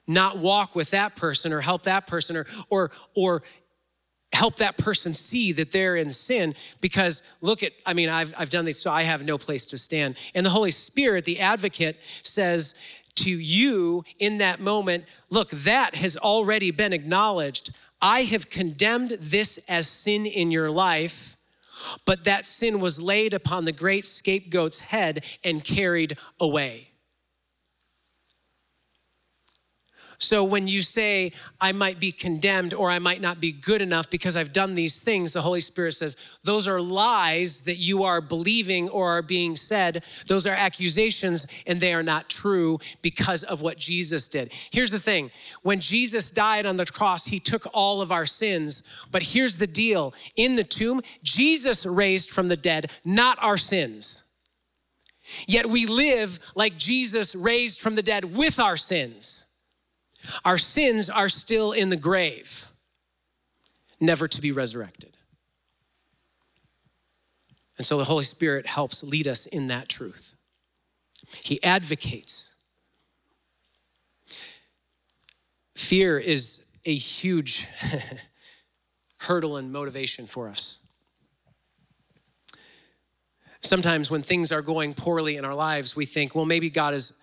[0.06, 3.42] not walk with that person or help that person or or or
[4.32, 8.50] help that person see that they're in sin because look at i mean I've, I've
[8.50, 11.96] done these so i have no place to stand and the holy spirit the advocate
[12.22, 12.80] says
[13.24, 17.70] to you in that moment look, that has already been acknowledged.
[18.02, 21.36] I have condemned this as sin in your life,
[22.04, 26.89] but that sin was laid upon the great scapegoat's head and carried away.
[30.22, 34.10] So when you say, I might be condemned or I might not be good enough
[34.10, 36.14] because I've done these things, the Holy Spirit says,
[36.44, 40.04] those are lies that you are believing or are being said.
[40.28, 44.52] Those are accusations and they are not true because of what Jesus did.
[44.70, 45.30] Here's the thing
[45.62, 48.86] when Jesus died on the cross, he took all of our sins.
[49.10, 54.26] But here's the deal in the tomb, Jesus raised from the dead, not our sins.
[55.46, 59.49] Yet we live like Jesus raised from the dead with our sins.
[60.44, 62.66] Our sins are still in the grave,
[64.00, 65.16] never to be resurrected.
[67.78, 70.36] And so the Holy Spirit helps lead us in that truth.
[71.42, 72.62] He advocates.
[75.74, 77.68] Fear is a huge
[79.20, 80.92] hurdle and motivation for us.
[83.62, 87.19] Sometimes when things are going poorly in our lives, we think, well, maybe God is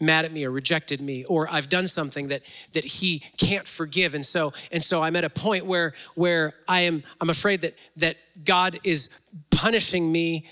[0.00, 2.42] mad at me or rejected me or I've done something that
[2.72, 4.14] that he can't forgive.
[4.14, 7.74] And so and so I'm at a point where where I am I'm afraid that
[7.96, 9.10] that God is
[9.50, 10.46] punishing me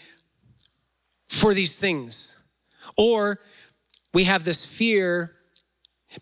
[1.29, 2.41] for these things.
[2.97, 3.41] Or
[4.13, 5.35] we have this fear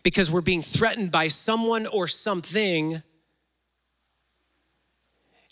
[0.01, 3.03] because we're being threatened by someone or something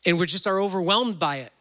[0.05, 1.53] and we're just are overwhelmed by it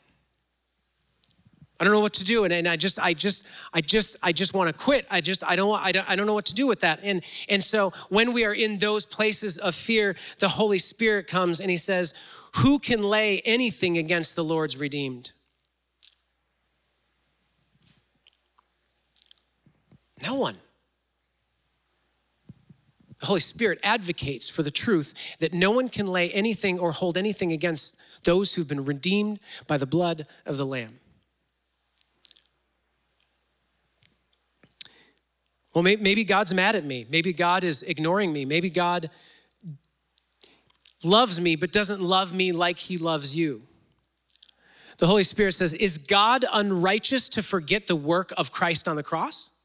[1.81, 2.45] I don't know what to do.
[2.45, 5.07] And, and I just, I just, I just, I just want to quit.
[5.11, 7.01] I just, I don't, I don't, I don't know what to do with that.
[7.03, 11.59] And, and so when we are in those places of fear, the Holy Spirit comes
[11.59, 12.15] and he says,
[12.57, 15.33] who can lay anything against the Lord's redeemed?
[20.23, 20.57] No one.
[23.21, 27.17] The Holy Spirit advocates for the truth that no one can lay anything or hold
[27.17, 31.01] anything against those who've been redeemed by the blood of the Lamb.
[35.75, 37.07] Well, maybe God's mad at me.
[37.09, 38.45] Maybe God is ignoring me.
[38.45, 39.09] Maybe God
[41.05, 43.63] loves me, but doesn't love me like he loves you.
[44.99, 49.03] The Holy Spirit says, Is God unrighteous to forget the work of Christ on the
[49.03, 49.59] cross?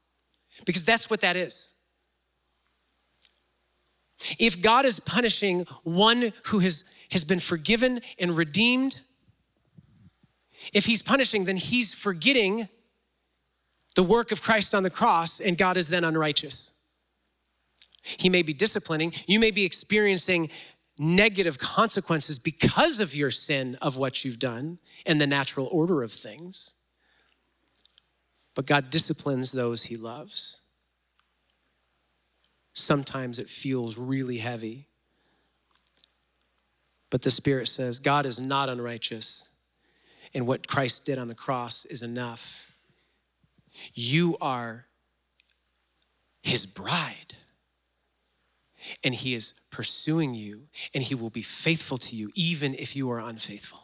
[0.64, 1.74] Because that's what that is.
[4.38, 9.00] If God is punishing one who has, has been forgiven and redeemed,
[10.72, 12.68] if he's punishing, then he's forgetting
[13.96, 16.80] the work of Christ on the cross, and God is then unrighteous.
[18.02, 20.50] He may be disciplining, you may be experiencing
[20.98, 26.12] negative consequences because of your sin of what you've done and the natural order of
[26.12, 26.74] things.
[28.54, 30.62] But God disciplines those he loves.
[32.72, 34.86] Sometimes it feels really heavy.
[37.10, 39.54] But the Spirit says God is not unrighteous,
[40.34, 42.65] and what Christ did on the cross is enough.
[43.94, 44.86] You are
[46.42, 47.34] his bride,
[49.02, 53.10] and he is pursuing you, and he will be faithful to you, even if you
[53.10, 53.80] are unfaithful.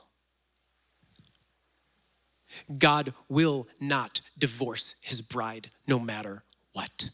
[2.79, 7.11] God will not divorce his bride no matter what.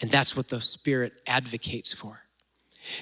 [0.00, 2.22] And that's what the Spirit advocates for.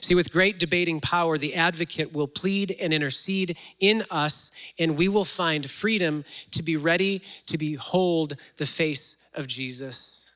[0.01, 5.09] See, with great debating power, the advocate will plead and intercede in us, and we
[5.09, 10.35] will find freedom to be ready to behold the face of Jesus.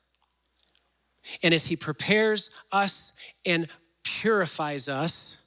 [1.41, 3.13] And as he prepares us
[3.45, 3.67] and
[4.03, 5.42] purifies us,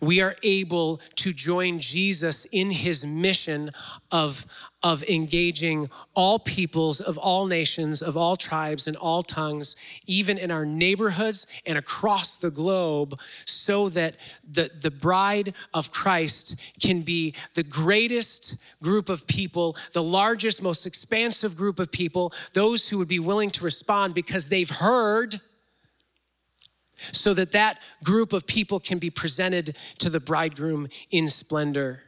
[0.00, 3.70] we are able to join Jesus in his mission
[4.10, 4.46] of,
[4.82, 10.50] of engaging all peoples of all nations, of all tribes and all tongues, even in
[10.50, 14.16] our neighborhoods and across the globe, so that
[14.50, 20.86] the, the bride of Christ can be the greatest group of people, the largest, most
[20.86, 25.40] expansive group of people, those who would be willing to respond because they've heard
[27.12, 32.02] so that that group of people can be presented to the bridegroom in splendor,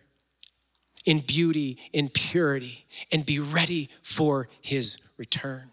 [1.04, 5.70] in beauty, in purity, and be ready for his return.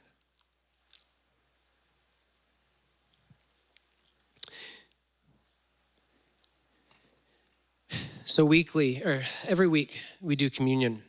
[8.27, 11.03] So, weekly, or every week, we do communion.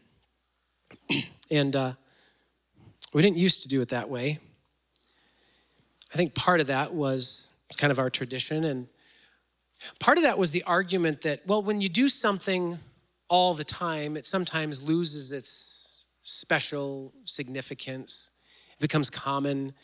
[1.50, 1.92] and uh,
[3.14, 4.38] we didn't used to do it that way.
[6.12, 8.64] I think part of that was it's kind of our tradition.
[8.64, 8.88] And
[9.98, 12.78] part of that was the argument that, well, when you do something
[13.28, 18.38] all the time, it sometimes loses its special significance,
[18.78, 19.74] it becomes common.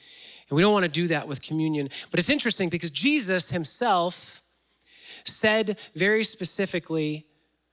[0.48, 1.88] And we don't want to do that with communion.
[2.10, 4.42] But it's interesting because Jesus himself
[5.24, 7.26] said very specifically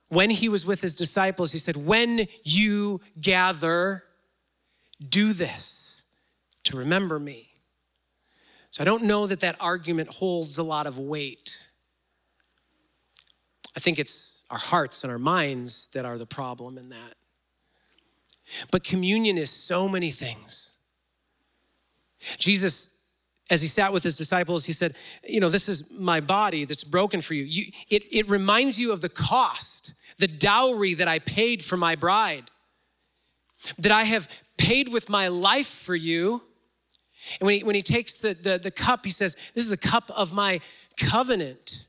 [0.09, 4.03] when he was with his disciples, he said, When you gather,
[5.07, 6.01] do this
[6.65, 7.48] to remember me.
[8.71, 11.65] So I don't know that that argument holds a lot of weight.
[13.75, 17.13] I think it's our hearts and our minds that are the problem in that.
[18.71, 20.83] But communion is so many things.
[22.37, 22.97] Jesus,
[23.49, 24.95] as he sat with his disciples, he said,
[25.27, 27.43] You know, this is my body that's broken for you.
[27.43, 31.95] you it, it reminds you of the cost, the dowry that I paid for my
[31.95, 32.45] bride,
[33.77, 36.41] that I have paid with my life for you
[37.39, 39.77] and when he, when he takes the, the, the cup, he says, This is a
[39.77, 40.61] cup of my
[40.97, 41.85] covenant,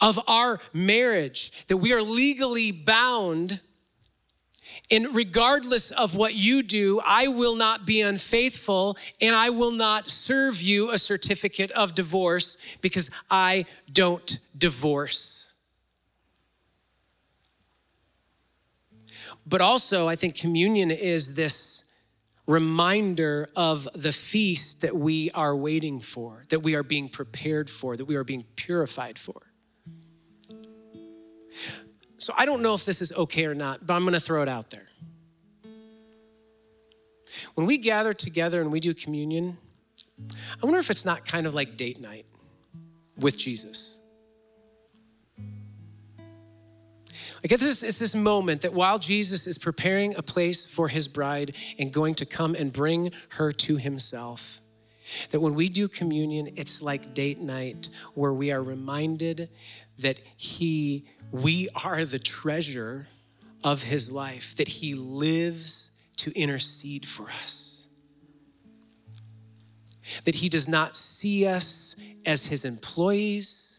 [0.00, 3.60] of our marriage, that we are legally bound.
[4.88, 10.08] And regardless of what you do, I will not be unfaithful and I will not
[10.08, 15.54] serve you a certificate of divorce because I don't divorce.
[19.44, 21.85] But also, I think communion is this
[22.46, 27.96] reminder of the feast that we are waiting for, that we are being prepared for,
[27.96, 29.42] that we are being purified for.
[32.18, 34.42] So I don't know if this is okay or not, but I'm going to throw
[34.42, 34.86] it out there.
[37.54, 39.58] When we gather together and we do communion,
[40.62, 42.26] I wonder if it's not kind of like date night
[43.18, 44.05] with Jesus.
[47.46, 51.06] Like it's this, it's this moment that while Jesus is preparing a place for his
[51.06, 54.60] bride and going to come and bring her to himself,
[55.30, 59.48] that when we do communion, it's like date night where we are reminded
[60.00, 63.06] that he, we are the treasure
[63.62, 67.86] of his life, that he lives to intercede for us.
[70.24, 71.94] That he does not see us
[72.26, 73.75] as his employees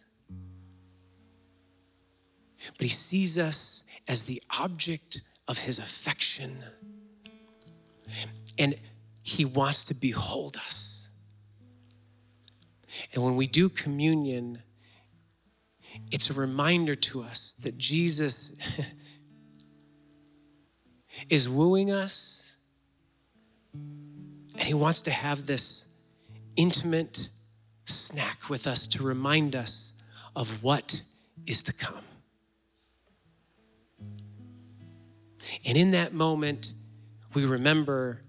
[2.77, 6.57] but he sees us as the object of his affection.
[8.57, 8.75] And
[9.23, 11.09] he wants to behold us.
[13.13, 14.63] And when we do communion,
[16.11, 18.59] it's a reminder to us that Jesus
[21.29, 22.55] is wooing us
[23.73, 25.95] and he wants to have this
[26.55, 27.29] intimate
[27.85, 30.03] snack with us to remind us
[30.35, 31.03] of what
[31.45, 32.03] is to come.
[35.65, 36.73] And in that moment,
[37.33, 38.21] we remember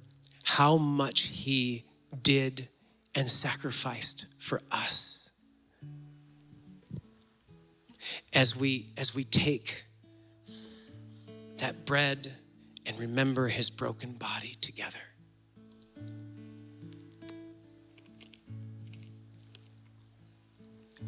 [0.44, 1.84] how much He
[2.22, 2.68] did
[3.14, 5.28] and sacrificed for us.
[8.32, 9.84] as we as we take
[11.58, 12.32] that bread
[12.86, 14.98] and remember his broken body together.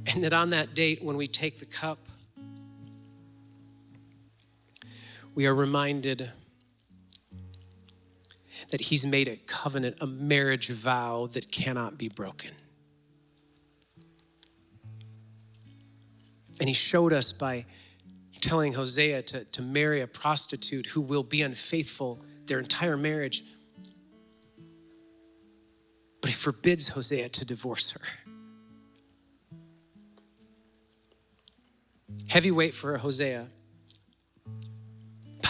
[0.07, 1.99] And that on that date, when we take the cup,
[5.35, 6.31] we are reminded
[8.71, 12.51] that he's made a covenant, a marriage vow that cannot be broken.
[16.59, 17.65] And he showed us by
[18.41, 23.43] telling Hosea to, to marry a prostitute who will be unfaithful their entire marriage.
[26.21, 28.01] But he forbids Hosea to divorce her.
[32.29, 33.49] Heavyweight for Hosea,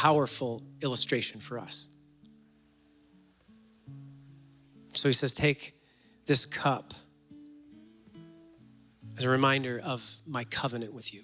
[0.01, 1.95] powerful illustration for us.
[4.95, 5.75] So he says, Take
[6.25, 6.95] this cup
[9.19, 11.21] as a reminder of my covenant with you.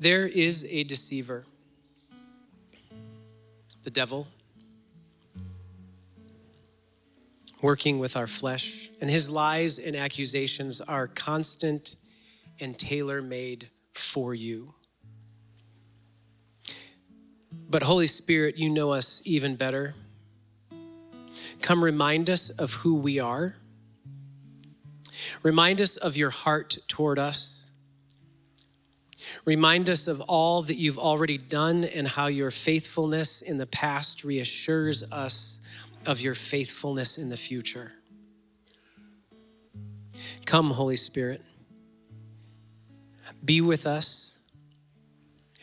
[0.00, 1.44] There is a deceiver,
[3.82, 4.26] the devil,
[7.66, 11.96] working with our flesh, and his lies and accusations are constant
[12.60, 14.72] and tailor made for you.
[17.68, 19.94] But, Holy Spirit, you know us even better.
[21.60, 23.56] Come remind us of who we are.
[25.42, 27.72] Remind us of your heart toward us.
[29.44, 34.22] Remind us of all that you've already done and how your faithfulness in the past
[34.22, 35.66] reassures us
[36.06, 37.92] of your faithfulness in the future.
[40.44, 41.42] Come, Holy Spirit,
[43.44, 44.38] be with us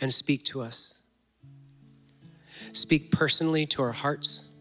[0.02, 1.00] and speak to us.
[2.74, 4.58] Speak personally to our hearts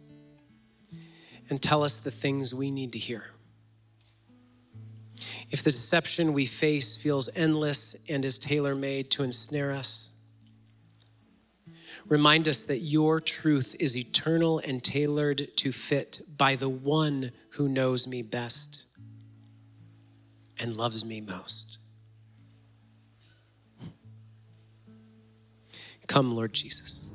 [1.51, 3.27] and tell us the things we need to hear.
[5.51, 10.22] If the deception we face feels endless and is tailor made to ensnare us,
[12.09, 17.69] remind us that your truth is eternal and tailored to fit by the one who
[17.69, 18.85] knows me best
[20.59, 21.79] and loves me most.
[26.07, 27.09] Come, Lord Jesus.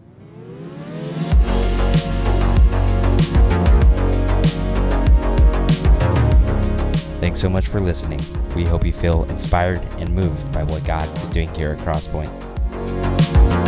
[7.20, 8.20] Thanks so much for listening.
[8.56, 13.67] We hope you feel inspired and moved by what God is doing here at Crosspoint.